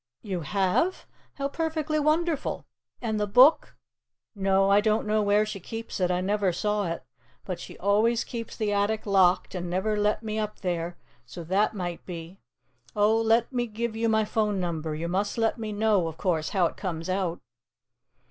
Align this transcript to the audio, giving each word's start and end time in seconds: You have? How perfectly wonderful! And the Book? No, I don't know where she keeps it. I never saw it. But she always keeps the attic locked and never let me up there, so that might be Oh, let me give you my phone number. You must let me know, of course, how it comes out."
You 0.23 0.39
have? 0.41 1.05
How 1.35 1.47
perfectly 1.47 1.99
wonderful! 1.99 2.65
And 3.03 3.19
the 3.19 3.27
Book? 3.27 3.75
No, 4.33 4.71
I 4.71 4.81
don't 4.81 5.05
know 5.05 5.21
where 5.21 5.45
she 5.45 5.59
keeps 5.59 5.99
it. 5.99 6.09
I 6.09 6.21
never 6.21 6.51
saw 6.51 6.87
it. 6.87 7.03
But 7.45 7.59
she 7.59 7.77
always 7.77 8.23
keeps 8.23 8.57
the 8.57 8.73
attic 8.73 9.05
locked 9.05 9.53
and 9.53 9.69
never 9.69 9.95
let 9.95 10.23
me 10.23 10.39
up 10.39 10.61
there, 10.61 10.97
so 11.27 11.43
that 11.43 11.75
might 11.75 12.03
be 12.07 12.39
Oh, 12.95 13.15
let 13.15 13.53
me 13.53 13.67
give 13.67 13.95
you 13.95 14.09
my 14.09 14.25
phone 14.25 14.59
number. 14.59 14.95
You 14.95 15.07
must 15.07 15.37
let 15.37 15.59
me 15.59 15.71
know, 15.71 16.07
of 16.07 16.17
course, 16.17 16.49
how 16.49 16.65
it 16.65 16.77
comes 16.77 17.07
out." 17.07 17.39